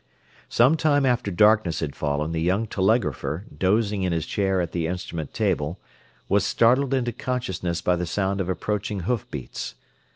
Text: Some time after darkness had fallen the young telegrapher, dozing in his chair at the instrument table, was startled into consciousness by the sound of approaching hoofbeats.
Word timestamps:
Some 0.49 0.77
time 0.77 1.05
after 1.05 1.29
darkness 1.29 1.79
had 1.79 1.95
fallen 1.95 2.31
the 2.31 2.41
young 2.41 2.65
telegrapher, 2.65 3.45
dozing 3.55 4.01
in 4.01 4.11
his 4.11 4.25
chair 4.25 4.59
at 4.59 4.71
the 4.71 4.87
instrument 4.87 5.31
table, 5.31 5.79
was 6.27 6.43
startled 6.43 6.95
into 6.95 7.11
consciousness 7.11 7.81
by 7.81 7.95
the 7.95 8.07
sound 8.07 8.41
of 8.41 8.49
approaching 8.49 9.01
hoofbeats. 9.01 9.75